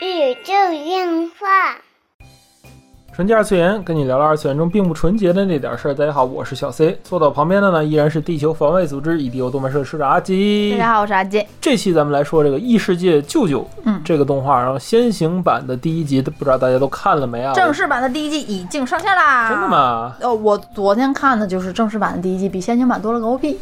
[0.00, 0.52] 宇宙
[0.84, 1.76] 电话。
[3.12, 5.94] 纯洁二次元，跟你聊聊二次元中并不纯洁的那点事儿。
[5.94, 10.70] 大家好，我是小 C，坐到旁边的呢依然是地球防卫组织 EDO 动漫社社长阿基。
[10.70, 11.44] 大家好，我是阿基。
[11.60, 17.52] 这期咱们来说这个异世界舅舅，嗯这个动画，然后先行版的第一集，不知道大家都看了没啊？
[17.52, 19.50] 正式版的第一季已经上线啦！
[19.50, 19.68] 真的？
[19.68, 20.14] 吗？
[20.20, 23.58] 呃，我昨天看的就是正式版的第一季，比先行版多了个 OP。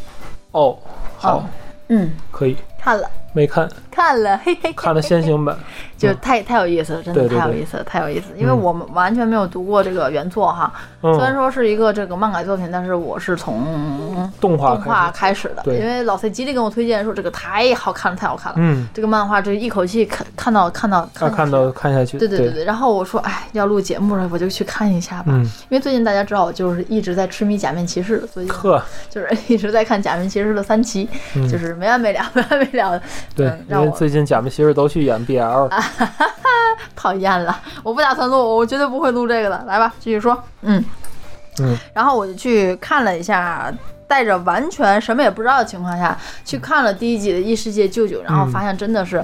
[0.52, 0.77] 哦，
[1.16, 1.45] 好，哦
[1.88, 3.09] 嗯，可以，看了，
[3.39, 5.56] 没看，看了，嘿嘿，看了先行版。
[5.98, 8.30] 就太太有意思了，真的太有意思了，太有意思。
[8.30, 8.37] 了。
[8.39, 8.59] 因为嗯。
[8.69, 18.59] 我们完全没有读过这个原作哈，虽然嗯，说是一个这个漫改作品，但是我是从动画动画开始，的，对因为老 C 极力跟我推荐说这个太好看了，太好看了。
[18.59, 22.55] 嗯，这个漫画这一口气看看到看到看看到看下去，对对对对。
[22.55, 25.27] 对，然后我说，哎，要录节目了，我就去看一下吧。
[25.28, 31.48] 嗯，因为最近大家知道，我就是一直在痴迷假面骑士，所以呵，就是 一直在看假面骑士的三期，嗯。
[31.48, 33.01] 就是没完没了，没完没了，
[33.34, 35.70] 对因为最近假面骑士都去演 BL，
[36.95, 37.61] 讨厌了。
[37.83, 39.64] 我不打算录，我绝对不会录这个的。
[39.67, 40.42] 来吧，继续说。
[40.62, 40.84] 嗯
[41.61, 43.72] 嗯，然后我就去看了一下。
[44.09, 49.22] 带着完全什么也不知道的情况下去看了第一集的《异世界舅舅》，然后发现真的是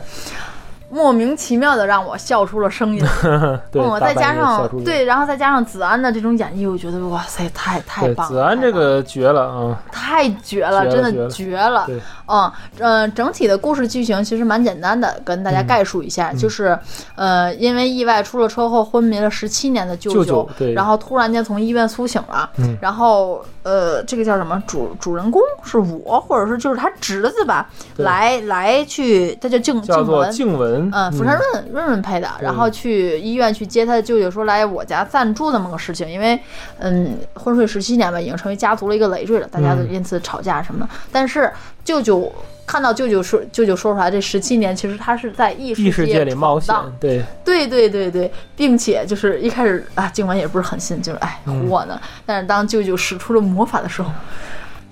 [0.94, 3.04] 莫名其妙的让我笑出了声音。
[3.72, 8.32] 对，嗯，再加上对，然后再加上子安的这种演绎，我觉得哇塞，太太，棒了！
[8.32, 11.88] 子安这个绝了啊，太绝了，真的绝了。
[12.28, 15.66] 嗯，呃，整体的故事剧情其实蛮简单的，跟大家嗯。
[15.66, 16.78] 概述一下，就是，
[17.16, 22.78] 呃，因为意外出了车祸昏迷了十七年的舅舅然后突然间从医院苏醒了，嗯。
[22.80, 24.62] 然后呃，这个叫什么？
[24.66, 30.83] 主主人公是我，或者是就是他侄子吧，来来去，他叫静叫做静文。
[30.92, 36.38] 嗯，釜山润润润配的，然后去医院去接他的舅舅，说来我家暂住那么个事情，因为
[36.78, 39.88] 嗯昏睡十七年吧，已经成为家族的一个累赘了，大家都嗯。
[39.92, 40.90] 因此吵架什么的。
[41.12, 41.50] 但是
[41.84, 42.32] 舅舅
[42.66, 46.74] 看到舅舅说舅舅说出来，这十七年其实他是在异异世界里冒险。
[46.74, 51.64] 荡，对，对对对对，并且就是一开始啊，静雯也不是很信，就是哎嗯。
[51.64, 52.00] 唬我呢。
[52.26, 54.10] 但是当舅舅使出了魔法的时候，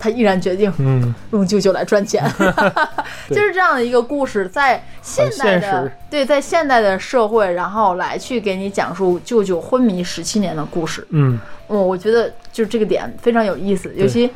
[0.02, 2.24] 他毅然决定嗯，用舅舅来赚钱，
[3.30, 11.06] 就是这样的一个故事，在现代的对，在现代的社会，然后来去给你讲述舅舅昏迷十七年的故事。
[11.10, 14.28] 嗯，嗯，我觉得就这个点非常有意思，尤其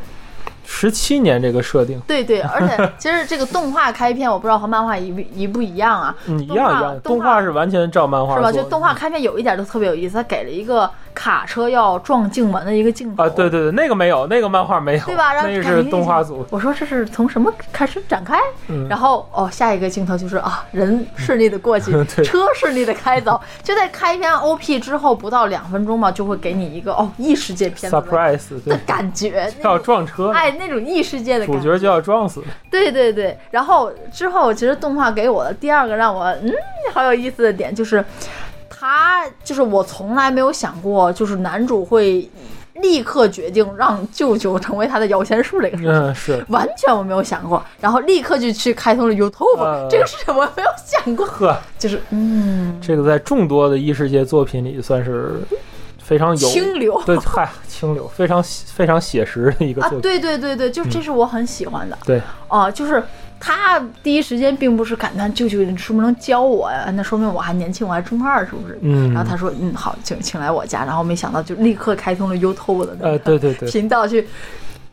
[0.65, 6.17] 十七年这个设定，对对， 而且其实这个动画开篇，我不知道和漫画一不一不一样啊。
[6.27, 8.53] 嗯，一样一样，动画是完全照漫画是吧？
[8.53, 15.33] 就动画开篇有一点都特别有意思，他给了一个卡车要撞静雯的一个镜头啊，对对对，那个没有，那个漫画没有，对吧？
[15.33, 18.39] 然后那个是动画组，我说这是从什么开始展开？
[18.69, 23.41] 嗯然后哦，下一个镜头就是啊，人顺利的过去， 对车顺利的开走。
[23.63, 31.63] 就在开篇 OP 之后不到两分钟嘛，就会给你一个哦异世界片子的 surprise，的，感觉，那要撞车，哎那种异世界的感觉。
[31.63, 36.53] 主角就要撞死，对对对，然后之后其实动画给我的第二个让我嗯
[36.93, 38.05] 好有意思的点就是，
[38.79, 42.29] 他就是我从来没有想过，就是男主会
[42.75, 45.93] 立刻决定让舅舅成为他的摇钱树这个事情。
[45.93, 55.41] 嗯，是，完全我没有想过，然后立刻就去开通了 YouTube，、呃这个事情我没有想过，呵，就是嗯，这个在众多的异世界作品里算是
[56.03, 57.01] 非常有清流。
[57.07, 63.03] 对，嗨，清流，非常非常写实的一个啊作，品，对对对对，就这是我很喜欢的，对，哦、就是
[63.39, 66.91] 他第一时间并不是感叹舅舅，你是不是能教我呀？
[66.95, 68.79] 那说明我还年轻，我还中二，是不是？
[68.83, 74.27] 嗯，然后他说，嗯，好，请请来我家，然后没想到就立刻开通了 YouTube 的那呃，个对对对，频道去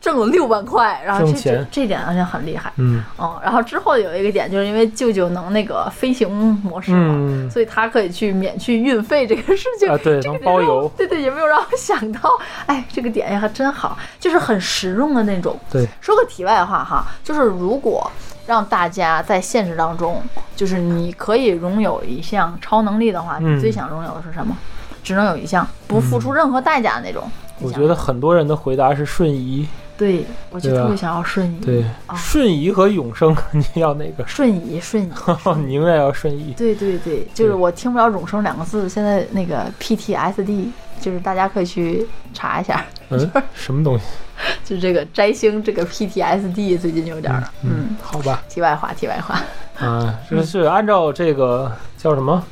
[0.00, 2.70] 挣了六万块，然后这这这点好像很厉害。
[2.76, 6.30] 嗯嗯，然后之后有一个点，就是因为舅舅能那个飞行
[6.62, 9.88] 模式嘛，嗯所以他可以去免去运费这个事情。
[9.88, 12.30] 啊，对，能包邮，对对，也没有让我想到，
[12.66, 15.58] 哎，这个点也还真好，就是很实用的那种。
[15.70, 18.10] 对，说个题外话哈，就是如果
[18.46, 20.22] 让大家在现实当中，
[20.54, 24.56] 就是你可以拥有一项超能力的话，嗯你最想拥有的是什么？
[25.02, 27.30] 只能有一项，不付出任何代价的那种。
[27.60, 31.64] 我觉得很多人的回答是瞬移，对，我就特别想要瞬移。
[31.64, 34.26] 对，啊瞬移和永生， 你要哪个？
[34.26, 35.10] 瞬移，瞬移。
[35.66, 36.52] 宁愿要瞬移。
[36.56, 40.66] 对对对，就是我听不了“永生”两个字，现在那个 PTSD，
[41.00, 44.04] 就是大家可以去查一下，嗯，什么东西？
[44.64, 49.40] 就是这个摘星这个 PTSD 最近有点儿，嗯，好吧，题外话，题外话，
[49.78, 52.42] 啊，这是按照这个叫什么？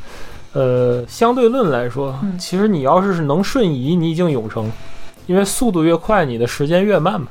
[0.52, 4.70] 呃，相对论来说，嗯其实你要是是能瞬移，你已经永生，
[5.26, 7.26] 因为速度越快，你的时间越慢嘛。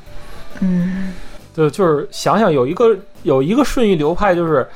[0.59, 1.13] 嗯
[1.53, 4.67] 对就是想想有一个有一个瞬移流派，就是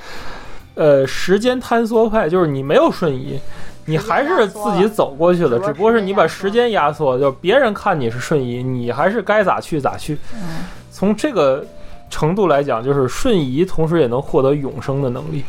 [0.73, 3.39] 呃时间坍缩派，就是你没有瞬移，
[3.85, 10.17] 你还是自己走过去了，只不过是你把时间压缩，就别人看你是瞬移，你还是该咋去咋去。
[10.33, 11.65] 嗯从这个
[12.09, 15.43] 程度来讲，就是瞬移，同时也能获得永生的能力。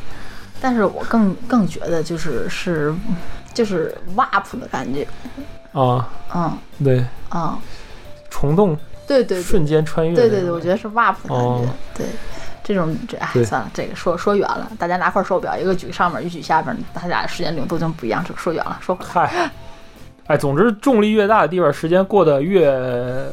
[0.60, 2.92] 但是我更更觉得就是是
[3.52, 5.06] 就是 WAP 的感觉，
[5.80, 6.58] 啊，嗯。
[6.82, 7.56] 对，嗯，
[8.30, 8.76] 虫洞
[9.06, 9.42] 对对对。
[9.42, 11.68] 瞬间穿越，对对对，我觉得是 WAP 的感觉，哦。
[11.94, 12.06] 对。
[12.64, 19.50] 这种这哎算了，这个说说远了，大家拿块手表，一个举上面，一个举下边，大家时间流都这么不一样，这个说远了，说回来，嗨，
[20.26, 22.68] 哎，总之重力越大的地方，时间过得越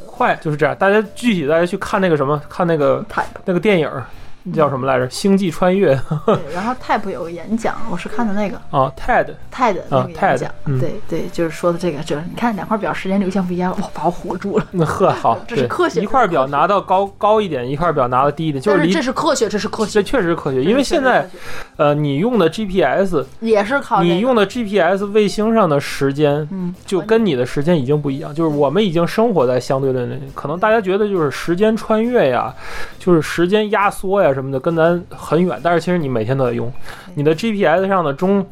[0.05, 0.75] 快，就是这样。
[0.75, 3.03] 大家具体大家去看那个什么，看那个
[3.43, 4.05] 那个电影儿
[4.51, 5.95] 叫什么来着，《星际穿越》
[6.25, 8.57] 对，然后 Type 有个演讲，我是看的那个。
[8.71, 10.79] 啊，TED，TED 那个演 TED 讲，嗯。
[10.79, 14.65] 对对，就是说的这个，就是你看两块表时间流向不一样，哇，把我唬住了。
[14.71, 19.91] 那呵好， 这是科学一块表拿到高高一点，一块表拿到低一点，就是离这是科学，这是科学。
[19.93, 21.29] 这，确实是科学，因为现在
[21.77, 24.13] 呃，你用的 GPS，也是靠这个。
[24.13, 32.53] 你用的 GPS 卫星上的时间，嗯，就跟你的时间已经不一样，就是我们已经生活在相对论里，可能大家觉得就是时间穿越呀，
[32.97, 36.71] 就是时间压缩呀什么的，跟咱很远，但是其实你每天都在用，
[37.15, 38.45] 你的 GPS 上的钟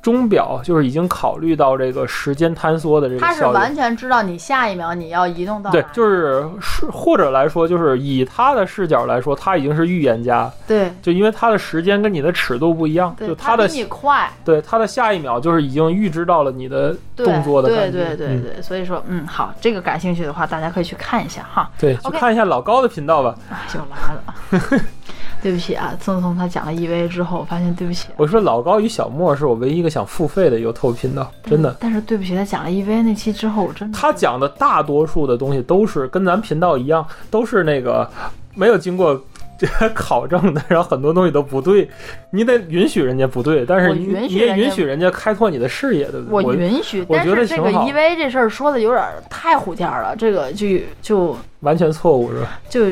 [0.00, 3.44] 钟表就是已经考虑到这个时间坍缩的这个它是。
[3.46, 21.68] 完全知道你下一秒你要移动到哪，对就是是或者来说，就是以他的视角来说，他已经是预言家，对就因为他的时间跟你的尺度不一样，对，他的它比你快，对他的下一秒就是已经预知到了你的对动作的感觉，对对对嗯对，所以说，嗯，好，这个感兴趣的话，大家可以去看一下哈。
[21.76, 23.34] 对，去 OK 看一下老高的频道吧。
[23.50, 24.80] 啊，又来了，
[25.42, 28.14] 对不起啊，自从他讲了 EV 之后，我发现对不起啊。
[28.16, 31.76] 我说老高与小莫是我唯一一个想付费的 YouTube 频道，真的。
[31.78, 38.08] 但是对不起，他讲了 EV 那期之后，我真的他讲的大多数的东西都是跟咱频道一样，都是那个
[38.54, 39.20] 没有经过
[39.58, 41.88] 这个考证的，然后很多东西都不对，
[42.30, 46.54] 你得允许人家不对，但是你你也允许人家开拓你的视野，对不对我？
[46.54, 50.66] 允许，我觉得这个 EV 这事儿说的有点儿太虎天儿了，这个就
[51.02, 52.60] 就完全错误是吧？
[52.68, 52.86] 就，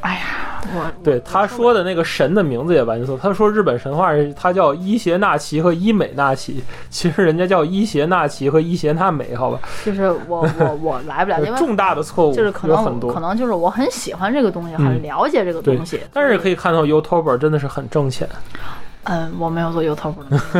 [0.00, 3.18] 哎呀，我我对他说的那个神的名字也完全错。
[3.20, 6.54] 他说日本神话是他叫伊邪那岐和伊美那岐，
[6.88, 9.58] 其实人家叫伊邪那岐和伊邪那美，好吧？
[9.84, 13.20] 就是我我我来不了， 因为重大的错误就是可有很多能可。
[13.20, 18.60] 能就是我很喜欢这个东西，嗯很了解这个东西，但是可以看到 YouTuber 真的是很挣钱，嗯，
[19.38, 20.14] 我没有做 YouTube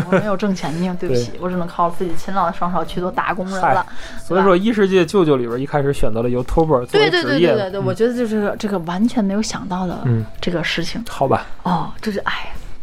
[0.06, 3.84] 我没有挣钱的命，对不起， 我只能靠自己勤劳的双手去做打工人了。
[4.22, 12.32] 所以说异世界舅舅里边一开始选择了 YouTuber 作对对为职业，对对对对，嗯我觉得就是这个完全没有想到的嗯，这个事情好吧，哦，就是哎。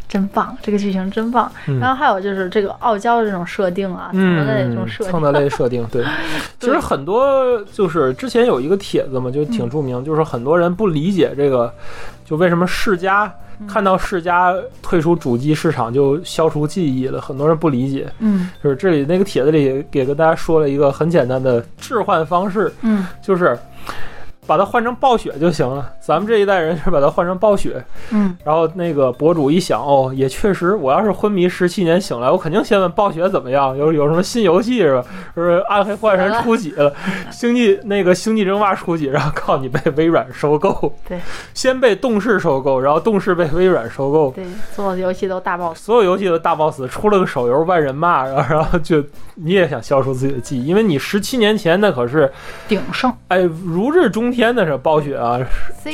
[0.09, 1.51] 真棒，这个剧情真棒。
[1.67, 6.01] 嗯然后还有就是这个傲娇的这种设定啊，蹭的类这种嗯，设定，蹭的类设定，对，
[6.61, 11.69] 其实很多就是之前有一个帖子嘛，就挺著名，就是很多人不理解这个，
[12.23, 13.31] 就为什么世嘉嗯
[13.67, 18.07] 看到世嘉退出主机市场就消除记忆了，很多人不理解。
[18.19, 23.57] 嗯就是这里那个帖子里给跟大家说了一个很简单的置换方式，嗯就是
[24.45, 25.89] 把它换成暴雪就行了。
[26.07, 35.03] 咱们这一代人是把它换成暴雪，嗯，然后那个博主一想，哦，也确实，我要是昏迷十七年醒来，我肯定先问暴雪怎么样，有有什么新游戏是吧？
[35.35, 36.93] 就是暗黑破坏神出几了，
[37.29, 41.19] 星际那个星际争霸出几，然后靠你被微软收购，对
[41.53, 44.31] 先被动视收购，然后动视被微软收购。
[44.31, 45.77] 对，所有的游戏都大 boss。
[45.77, 49.03] 所有游戏都大 boss 出了个手游万人骂，然后然后就
[49.35, 52.31] 你也想消除自己的记忆，因为你十七年前那可是
[52.69, 55.37] 鼎盛哎如日中天的是暴雪啊，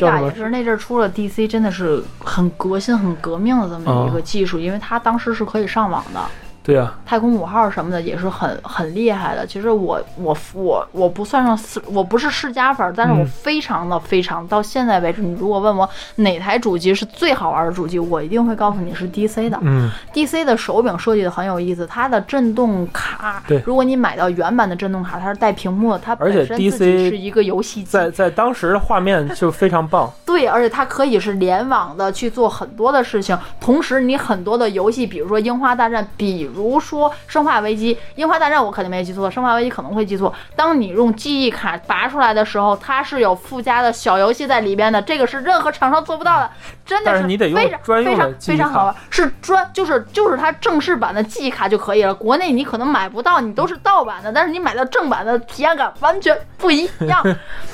[0.06, 6.22] 叫什，Sega 么也是那阵儿出了 DC，真的是很革新、很革命的这么一个技术，因为它当时是可以上网的。
[6.64, 9.46] 对啊，太空五号什么的也是很很厉害的。
[9.46, 13.28] 其实我我我我不算上世，我不是世家粉儿，但是我嗯。
[13.44, 19.60] 非常的非常到现在为止，你如果问我哪台主机是最好玩的主机，我一定会告诉你是 DC 的。
[19.62, 40.34] 嗯，DC 的手柄设计的很有意思，它的震动卡对，如果你买到原版的震动卡，它是带屏幕的，它而且本身自己 DC 是一个游戏机，在在当时的画面就非常棒， 对，而且它可以是联网的去做很多的事情，同时你很多的游戏，比如说《樱花大战》，比如说《生化危机》，《樱花大战》我肯定没记错，《生化危机》可能会记错。
[40.56, 46.50] 当你用记忆卡拔出来的时候，它是有附加的小游戏在里边的，这个是任何厂商做不到的，
[46.86, 52.14] 真的是非常非常非常好玩，是专就是就是它正式版的记忆卡就可以了。
[52.14, 57.24] 国内你可能买不到，你都是盗版的，但是你买到正版的体验感完全不一样。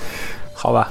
[0.54, 0.90] 好吧。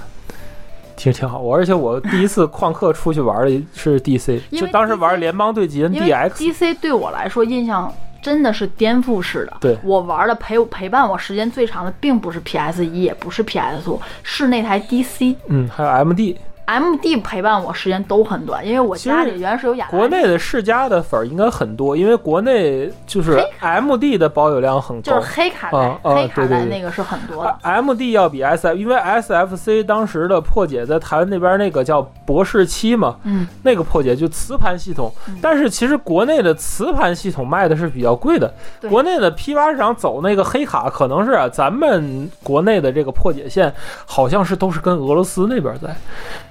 [0.98, 7.90] 挺挺好，我而且我第一次旷课出去玩的是 DC，就当时 DC 玩联邦对极因为 NDX，DC 对我来说印象
[8.20, 9.56] 真的是颠覆式的。
[9.60, 15.36] 对我玩的陪陪伴我时间最长的，并不是 PS 一，也不是 PS 五，是那台 DC。
[15.46, 16.36] 嗯，还有 MD，
[16.68, 25.28] MD 陪伴我时间都很短，因为我家里原来是有雅国内的世嘉的粉儿应该很多，因为国内就是 MD 的保有量很高就是。
[25.32, 27.58] 黑卡带，黑卡带那个是很多的。
[27.62, 35.10] MD 要比 SF，因为 SFC 当时的破解在台湾那边那个叫博士七嘛，嗯，那个破解就磁盘系统，
[35.40, 38.52] 但是其实国内的磁盘系统卖的是比较贵的，
[38.90, 43.72] 国内的批发市场走那个黑卡，可能是啊，咱们国内的这个破解线
[44.04, 45.94] 好像是都是跟俄罗斯那边在，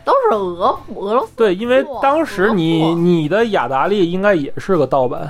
[0.07, 5.29] 都是俄俄罗斯对，因为当时你你的雅达利应该也是个盗版，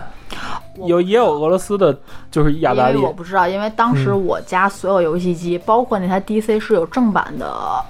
[0.85, 1.97] 有也有俄罗斯的，
[2.29, 7.83] 就是雅达利我不知道，因为当时嗯我家所有游戏机，包括那台 DC 是有正版的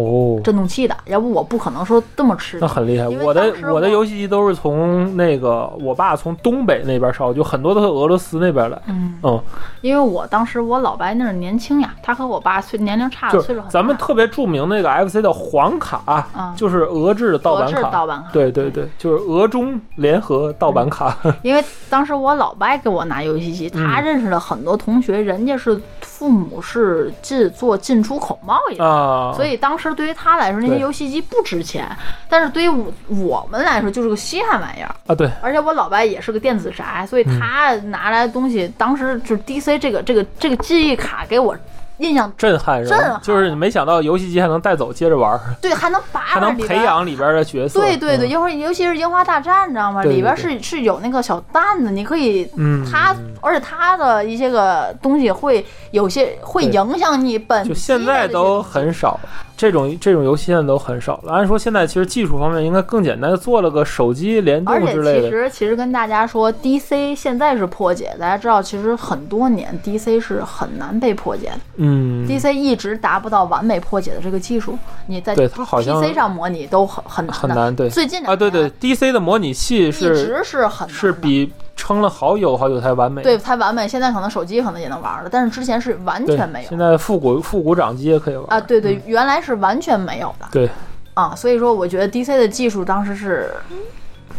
[0.00, 0.40] 哦。
[0.42, 2.68] 震动器的，要不我不可能说这么吃那。
[2.68, 8.80] 很厉害，我的我的游戏机都是从那个我爸从东北那边烧，就很多都是俄罗斯那边来。
[8.86, 9.40] 嗯，嗯，
[9.80, 13.72] 因为我当时我老白那是年轻呀，他和我爸岁年龄差的就是岁数很大。
[13.72, 17.90] 咱们特别著名那个 FC 的黄卡，嗯就是俄制的盗俄制版卡。
[17.90, 21.16] 盗版卡，对对对，就是俄中联合盗版卡。
[21.42, 25.80] 因为当时我老白给我拿游戏机，他认识了很多同学，人家是
[26.18, 28.84] 父母是进做进出口贸易的。
[28.84, 31.88] 啊，所以当时对于他来说，那些游戏机不值钱，
[32.28, 34.92] 但是对于我我们来说就是个稀罕玩意儿。
[35.06, 41.56] 啊，对，而且我老白也是个电子宅，所以嗯他拿来的东西，当时就是 DC 这个这个这个记忆卡给我
[41.98, 42.96] 印象震撼是吧？
[42.96, 46.76] 震撼就是你没想到游戏机还能带走接着玩儿， 对，还能拔 还能培。
[46.78, 47.80] 养里边的角色。
[47.80, 50.02] 对对对，嗯一会儿尤其是樱花大战，你知道吗？
[50.02, 59.18] 对对里边对是是有那个小蛋子，你可以嗯，它，而且它的一些个东西会有些会影响你本就机现在都很少，
[59.58, 61.32] 这种这种游戏现在都很少了。
[61.32, 65.28] 按说现在其实技术方面应该更简单，做了个手机联而且动之类的。
[65.28, 77.36] 其实其实跟大家说，DC 现在是破解，大家知道，其实很多年 DC 是很难被破解的、嗯，d c 一直达不到完美破解的这个技术，你在对它好像 PC 上模拟都很很难。
[77.36, 77.74] 很难。
[77.74, 83.22] 对最近两啊，对对，DC 的模拟器一是直是很难是比撑了好久好久才完美。
[83.22, 88.60] 对才完美，现在可能手机可能也能玩了，但是之前是完，全没有现在复古复古掌机也可以玩啊。
[88.60, 90.46] 对对，原来是完全没有的。
[90.50, 90.68] 对，
[91.14, 93.54] 啊，所以说我觉得 DC 的技术当时是，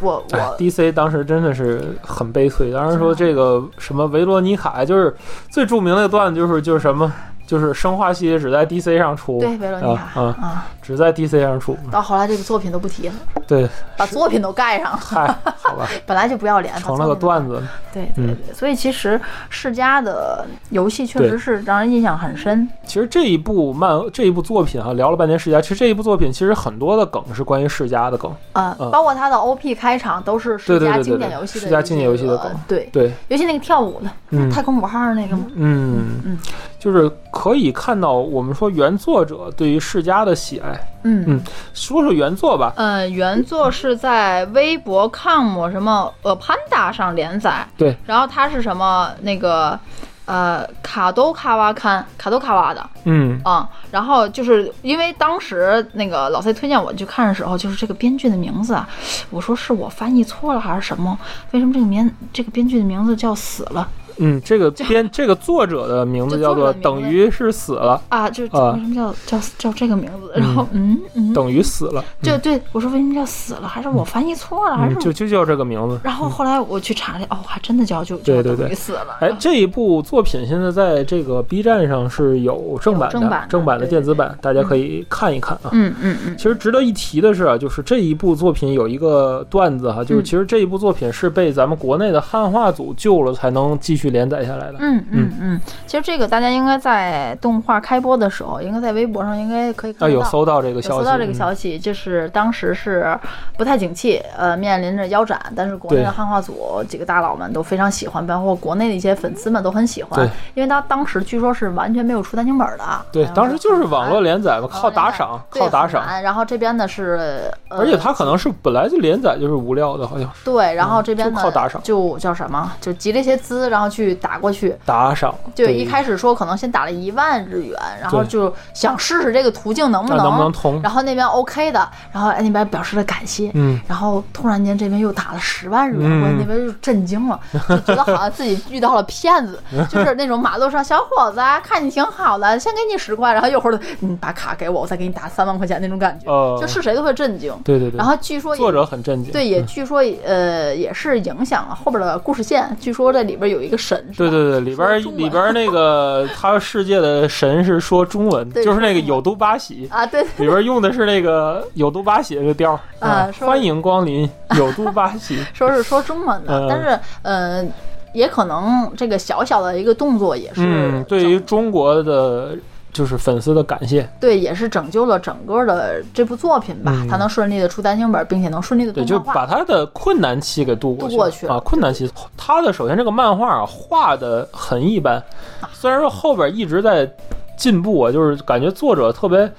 [0.01, 2.71] 我哎我，DC 当时真的是很悲催。
[2.73, 5.15] 当时说这个什么维罗妮卡，就是
[5.49, 7.11] 最著名的段子，就是就是什么，
[7.47, 11.77] 就是生化系列只在 DC 上出，对维罗妮卡啊啊，啊，只在 DC 上出。
[11.91, 13.13] 到后来这个作品都不提了，
[13.47, 15.27] 对，把作品都盖上了，嗨，
[15.61, 17.61] 好吧，本来就不要脸，把成了个段子。
[17.93, 19.19] 对对嗯对，所以其实
[19.49, 22.67] 世嘉的游戏确实是让人印象很深。
[22.85, 28.31] 其实这一部漫这一部作品哈，聊了半天世嘉，其实这一部作品其实很多的梗是关于世嘉的梗。
[28.53, 35.45] 啊，嗯包括它的 OP 开场都是世嘉经典游戏的世嘉经典游戏的梗对，对，尤其那个跳舞的嗯太空五号那个吗？
[35.55, 36.37] 嗯嗯，
[36.79, 40.78] 就是可以看到我们说原作者对于世嘉的喜爱。
[41.03, 41.23] 嗯。
[41.27, 41.41] 嗯
[41.73, 49.79] 说说原作吧，呃，原作是在微博 com 什么呃 Panda 上连载，对，然后它是什么那个
[50.25, 53.39] 呃卡都卡哇刊卡都卡哇的，嗯。
[53.45, 58.87] 嗯，然后就是因为当时那个老 C 推荐我去看的时候，就是这个编剧的名字啊，
[59.29, 61.17] 我说是我翻译错了还是什么？
[61.51, 63.87] 为什么这个名这个编剧的名字叫死了
[64.19, 68.29] 嗯，这个编这个作者的名字叫做等于是死了，啊？
[68.29, 70.31] 就是啊为什么叫、叫叫这个名字？
[70.35, 73.67] 然后嗯嗯，等于死了，就对我说为什么叫死了？
[73.67, 74.77] 还是我翻译错了？
[74.77, 75.99] 还是嗯，就就叫这个名字。
[76.03, 79.17] 然后后来我去查了，哦，还真的叫就就对对对等于死了。
[79.21, 85.69] 哎，这一部作品现在在这个 B 站上是有正版的，正版的的电子版，大家可以看一看啊。
[85.71, 94.75] 嗯嗯嗯，其实值得一提的是啊，就是这一部作品有一个段子哈，就是嗯其实这一部作品是被咱们国内的汉化组救了，才能继续连载下来的。
[94.79, 100.19] 嗯嗯嗯，其实这个大家应该在动画开播的时候，应该在微博上应该可以啊，看得到。
[100.19, 103.17] 有搜到这个消息，搜到这个嗯消息，就是当时是
[103.57, 110.19] 不太景气，呃，面临着腰斩，但是国内的汉化组几个大佬们都非常喜欢，包括国内的一些粉丝们都很喜欢。
[110.19, 116.03] 对，因为他当时据说是完全没有出单行本的，对，当时就是网络连载嘛，靠打赏，靠打赏。
[116.21, 120.45] 然后这边呢是，呃、而且他可能是本来就连载就是无料的，好像是。
[120.45, 121.81] 对，然后这边呢就靠打赏。
[121.83, 124.75] 就叫什么，就集了一些资，然后去打过去。
[124.85, 125.33] 打赏。
[125.55, 130.81] 就对一开始说可能先打了一万日元，然后就想试试这个途径能不能能不能通？
[130.81, 137.39] 然后那边 OK 的，然后哎那边表示了感谢，嗯，然后突然间这边又打了十万日元，嗯我那边就震惊了，
[137.69, 147.53] 就觉得好像自己遇到了骗子， 就是那种马路上小伙子啊，看你挺好的，先给你十块，然后一会儿你把卡给我，我再给你打三万块钱那种感觉，呃，就是谁都会震惊。
[147.63, 147.97] 对对对。
[147.97, 149.31] 然后据说也作者很震惊。
[149.31, 152.75] 对，也据说呃也是影响了后边的故事线。
[152.79, 165.39] 据说这里边有一个神，对对对，里边里边儿 那个他世界的神是说中文，就是那个有都巴喜，啊，对，里边用的是那个有都巴喜这个调儿啊欢迎光临 有都巴喜。
[165.53, 167.65] 说是说中文的，嗯但是呃，
[168.13, 172.55] 也可能这个小小的一个动作也是嗯，对于中国的
[172.91, 176.91] 就是粉丝的感谢，对，也是拯救了整个的这部作品吧。
[176.95, 179.05] 嗯它能顺利的出单行本，并且能顺利的对。
[179.05, 181.59] 就把他的困难期给度过度过去啊。
[181.59, 185.23] 困难期，他的首先这个漫画啊画的很一般，
[185.71, 187.09] 虽然说后边一直在
[187.55, 189.51] 进步啊，就是感觉作者特别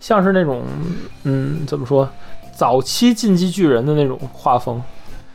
[0.00, 0.62] 像是那种
[1.24, 2.08] 嗯怎么说，
[2.54, 4.82] 早期进击巨人的那种画风，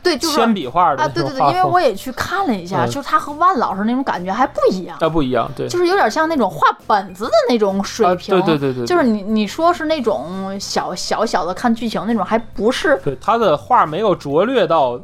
[0.02, 1.60] 对，就是铅笔画的啊，对对对，因为。
[1.70, 8.34] 我也去看了一下，嗯就是他和万老师那种感觉还不一样，啊，不一样，对，就是有点像那种画本子的那种水啊，平。
[8.34, 15.00] 对对对对，就是你你说是那种小小小的看剧情那种，还不是对他的画没有拙劣到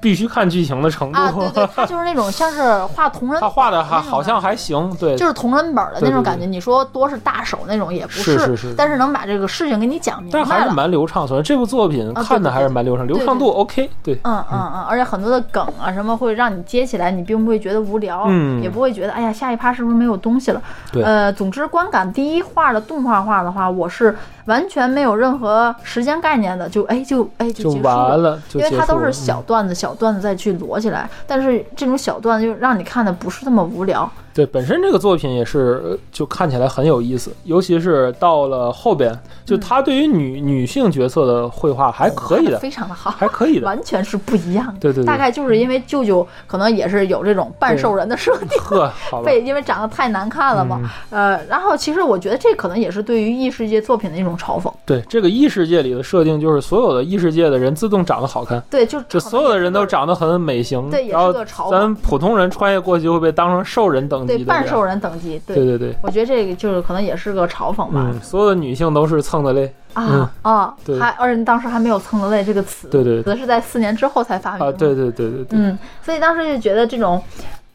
[0.00, 1.32] 必须看剧情的程度，啊？
[1.32, 4.56] 对对，他 就是那种像是画同人，他画的还好像还。
[4.56, 10.70] 行，对，就是同人本的那种感觉，你说多是大手那种也不是是是但是能把这个事情给你讲明但是还是。
[10.70, 14.14] 蛮流畅，所以这部作品看的还是蛮流畅，流畅度 OK，对。
[14.24, 20.62] 嗯嗯嗯，而且很多的梗啊什么会让你接起来，你并不会觉得无聊，嗯也不会觉得哎呀下一趴是不是没有东西了？
[20.90, 28.08] 对呃，总之观感第一画的动画化的话，我是完全没有任何时间概念的，就哎就哎就就结束了。
[28.08, 34.10] 完了，就因为它都是小段段子、小段子再去摞起来，但是这种小段子就让你看的不是那么无聊。
[34.36, 43.64] 对，本身这个作品也是，呃就看起来很有意思，尤其是到了后边，就他对于女、女性角色的绘画还可以的，非常的好，还可以的。
[43.64, 44.74] 完全是不一样的。
[44.78, 50.78] 对对对大概就是因为舅舅可能也是有这种半兽人的设定， 呵，好吧，被因为长得太难看了嘛。
[50.82, 54.70] 嗯呃，然后其实我觉得这可能也是对于异世界作品的一种嘲讽。
[54.84, 65.40] 对这个异世界里的设定，就是所有的异世界的人自动长得好看，对，就就所有的人都长得很美型，对也是然后个嘲讽咱普通人穿越过去就会被当成兽人等对半兽人等级。
[65.46, 65.56] 对。
[65.56, 68.10] 对对，我觉得这个就是可能也是个嘲讽吧。
[68.12, 70.98] 嗯，所有的女性都是蹭的累啊啊，对。
[70.98, 73.22] 还而且当时还没有“蹭的累”这个词，对对对。
[73.22, 74.66] 可能是在四年之后才发明的。
[74.66, 77.22] 啊，对对对对对，嗯，所以当时就觉得这种。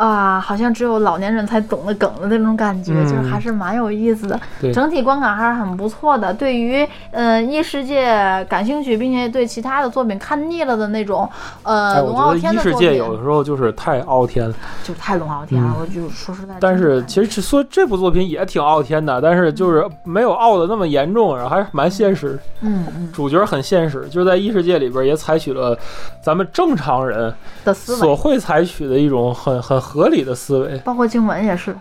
[0.02, 4.40] 啊，好像只有老年人才懂的梗的那种感觉，嗯就是还是蛮有意思的。
[4.60, 6.34] 对整体观感还是很不错的。
[6.34, 11.30] 对于呃异世界感兴趣，并且对其他的作品看腻了的那种，
[11.62, 14.56] 呃，哎，龙傲我觉得异天的世界有的时候就是太傲天了。
[14.84, 15.76] 就是太龙傲天了。
[15.78, 22.40] 嗯我就说实在，但是其实说这部作品也挺傲天的，但是就是没有傲的那么严重，然后还是蛮现实。
[22.62, 25.78] 嗯嗯主角很现实，就是在异世界里边也采取了
[26.24, 27.32] 咱们正常人
[27.64, 30.78] 的思维所，会采取的一种很很合理的思维。
[30.80, 31.76] 包括静文也是，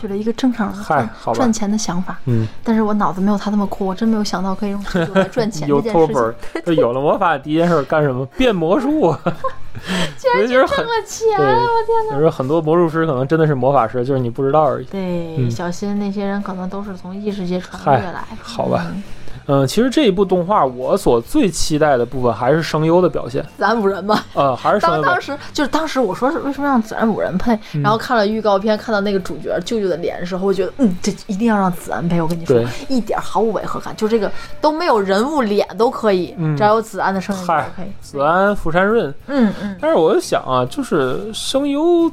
[0.00, 2.16] 举了一个正常人赚赚钱的想法。
[2.26, 6.06] 嗯但是我脑子没有他那么酷，我真没有想到可以用这个来赚钱 这件事
[6.52, 6.62] 情。
[6.64, 8.24] 就有了魔法，第一件事干什么？
[8.38, 9.14] 变魔术。
[10.16, 12.14] 竟然所以就挣了钱，我天哪！
[12.14, 14.84] 有时候很多魔术师可能真的是魔法师，就是你不知道而已。
[14.86, 18.36] 对，嗯小心那些人可能都是从异世界穿嗨越来的。
[18.42, 19.02] 好吧嗯，
[19.48, 32.20] 嗯，其实这一部动画我所最期待的部分还是声优的表现，子安五人吧，呃，还是当当时就是当时我说是为什么让子安五人配，嗯然后看了预告片，看到那个主角舅舅的脸的时候，我觉得嗯，这一定要让子安配。
[32.20, 34.30] 我跟你说，一点毫无违和感，就这个
[34.60, 37.92] 都没有人物脸都可以，嗯只要有子安的声音就嗨 OK。
[38.02, 39.12] 子安福山润。
[39.28, 42.10] 嗯嗯，但是我就想啊，就是声优，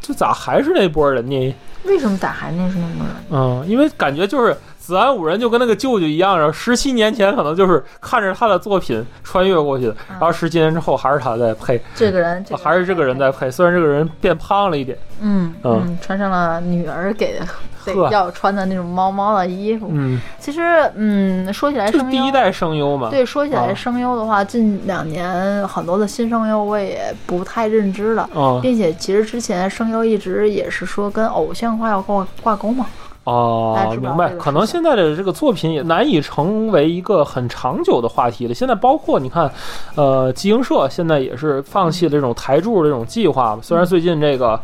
[0.00, 1.54] 就咋还是那波人呢？
[1.84, 3.14] 为什么咋还那是那么人？
[3.30, 4.54] 嗯，因为感觉就是
[4.90, 17.38] 子安五人就跟那个舅舅一样，然后十七年前可能就是看着他的作品穿越过去的，然后十七年之后还是他在配，这个人，这个还是这个人在配，虽然这个人变胖了一点，嗯嗯嗯，穿上了女儿给
[17.86, 19.86] 的要穿的那种猫猫的衣服。
[19.90, 20.60] 嗯，其实，
[20.96, 28.28] 嗯，说起来声优是第一，代声优嘛，对，说起来啊声优的话，近两年很多的新声优我也不太认知了。
[28.34, 32.86] 嗯，并且其实之前声优一直也是说跟偶像化要挂挂钩嘛，
[33.24, 34.34] 哦明白这。
[34.36, 38.54] 个可能现在的这个作品也难以成为一个很长久的话题了。
[38.54, 39.50] 现在包括你看，
[39.94, 43.62] 呃，集英社现在也是放弃了这种台柱这种计划嘛。
[43.62, 44.58] 虽然最近这个，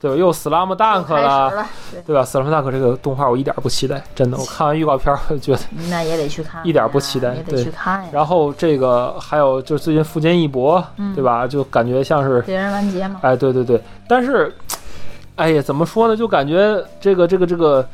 [0.00, 1.66] 对吧，又 Slam Dunk 啦，了，
[2.06, 5.60] 对，吧？Slam Dunk 这个动画我一点不期待，真的，我看完预告片儿我就觉得。
[5.90, 7.66] 那也得去看，一点不期待对。
[8.10, 11.46] 然后这个还有就是最近富坚义博，嗯对吧？
[11.46, 14.54] 就感觉像是，别人完结嘛，哎，对对对，但是，
[15.38, 16.16] 哎呀，怎么说呢？
[16.16, 17.88] 就感觉这个这个这个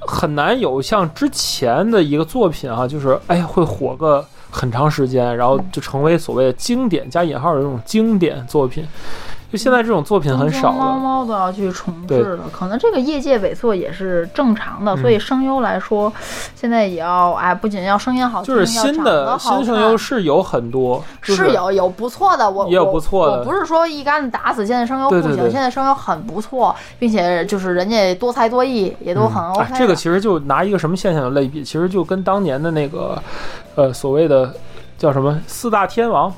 [0.00, 8.86] 很难有像之前的一个作品啊，就是哎呀会火个很长时间，然后就成为所谓的经典加引号的这种经典作品。
[9.50, 10.76] 就现在这种作品很少了。
[10.78, 16.12] 猫猫都要去重置了，可能这个业界萎缩也是正常的，嗯所以声优来说，
[16.54, 33.20] 现在也要哎，不仅要声音好听，就是新的新声优是有很多，是有有不错的，我也有不错的我不是说一竿子打死现在声优不行，现在声优很不错，并且就是人家多才多艺，也都很嗯 OK 这个其实就拿一个什么现象的类比，其实就跟当年的那个，
[33.76, 34.52] 呃，所谓的
[34.98, 36.32] 叫什么四大天王，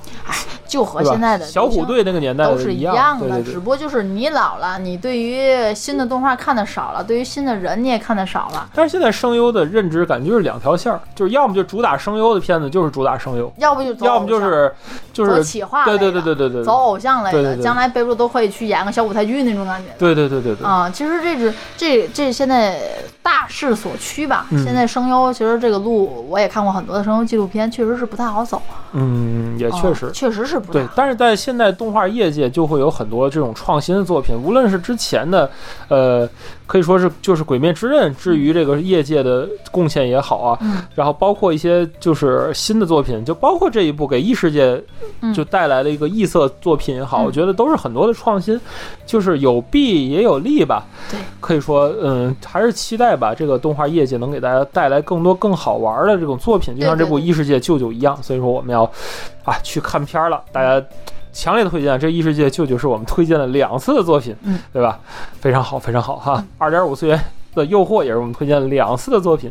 [0.70, 1.00] 就和？
[1.10, 3.52] 现在的小虎队那个年代都是一样的，对对对。
[3.52, 8.68] 只不过就是你老了，你对于新的动画看的少了，对于新的人你也看的少了。
[8.72, 14.72] 但是现在声优的认知感觉就是两条线儿，就是要么就主打声优的片子就是主打声优，要不就走要么就是
[15.12, 19.88] 就是走企划对对对对对对走偶像类的，将来背不住都可以去演个小舞台剧那种感觉。
[19.98, 22.78] 对对对对对，啊、其实这是这这现在
[23.22, 24.46] 大势所趋吧。
[24.50, 28.60] 嗯现在声优其实这个路我也看过很多的声优纪录片，确实是不太好走。
[28.92, 30.10] 嗯，也确实啊。
[30.12, 35.50] 确实是对但是在现代动画业界就会有很多这种创新的作品，无论是之前的，
[35.88, 36.28] 呃，
[36.66, 40.82] 可以说是就是《鬼灭之刃》至于这个业界的贡献也好啊，嗯。
[40.94, 44.82] 然后包括一些就是新的作品，就包括这一部给异世界
[45.20, 45.32] 嗯。
[45.34, 47.24] 就带来了一个异色作品也好，嗯。
[47.24, 48.60] 我觉得都是很多的创新，
[49.06, 50.84] 就是有弊也有利吧。
[51.10, 58.16] 对，可以说，嗯，还是期待吧，这个动画业界能给大家带来更多更好玩的这种作品，就像这部《异世界舅舅》一样。
[58.22, 58.90] 所以说，我们要
[59.50, 60.84] 啊去看片儿了，大家。
[61.32, 64.98] 强烈推荐，这《异世界舅舅》是我们推荐了两次的作品，嗯，对吧？
[65.40, 66.44] 非常好，非常好哈！
[66.58, 67.16] 二点五次元
[67.54, 69.50] 的诱惑也是我们推荐两次的作品，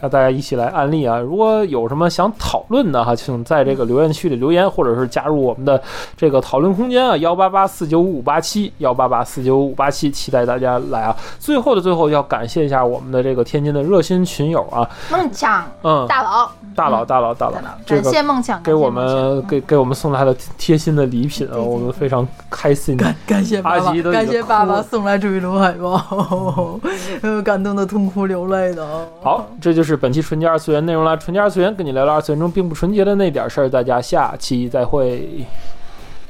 [0.00, 1.18] 让大家一起来案例啊！
[1.18, 5.80] 如果有什么想讨论的哈，请在这个留言区里留言，或者是加入我们的
[6.16, 11.16] 这个讨论空间啊，幺八八四九五五八七幺八八四九五五八七，期待大家来啊！
[11.38, 22.96] 最后的最后，要感谢一下我们的这个天津的热心群友啊，梦想嗯，大佬，大佬大佬大佬，，这感谢个梦想，给我们给给我们送来了贴心的礼品啊，我们非常开心。
[22.96, 26.80] 感感谢爸爸阿吉感谢爸爸送来追龙海报，
[27.36, 29.08] 呃感动的痛哭流泪的。
[29.22, 31.16] 好，这就是本期纯洁二次元内容啦。
[31.16, 35.46] 纯洁二次元跟你聊聊二次元中并不纯洁的那点事儿，大家下期再会。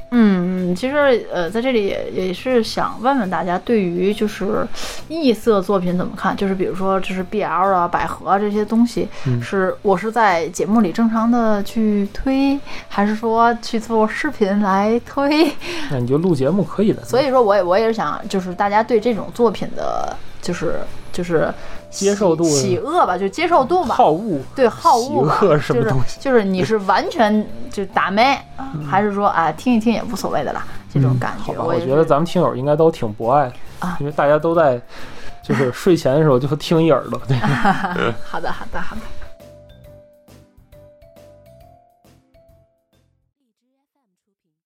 [0.09, 4.65] 嗯，其实呃，在这里也也是想问问大家，对于就是
[5.09, 6.33] 异色作品怎么看？
[6.33, 15.51] 就是比如说，就是 BL 啊、百合啊这些东西，嗯是我是在节目里正常的去推，还是说去做视频来推？
[15.91, 17.03] 那你就录节目可以的。
[17.03, 20.79] 所以说，我也我也是想，就是大家对这种作品的，就是
[21.11, 21.53] 就是
[21.89, 28.37] 接受度喜喜恶吧，就接受度吧，好恶，对好恶吧，喜恶什么东西就是就是你是完全就打没，
[28.89, 30.65] 还是说啊听一听也无所谓的啦？
[30.93, 34.81] 这种感觉，嗯好吧，我我觉得咱们听友应该都挺博爱的啊因为大家都在
[35.43, 37.21] 就是睡前的时候就听一耳朵。
[37.27, 37.37] 对
[38.23, 39.01] 好的好的好的。